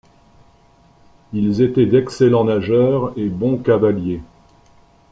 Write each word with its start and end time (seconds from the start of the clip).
Ils 1.31 1.61
étaient 1.61 1.85
d'excellents 1.85 2.45
nageurs 2.45 3.13
et 3.17 3.29
bons 3.29 3.59
cavaliers. 3.59 4.23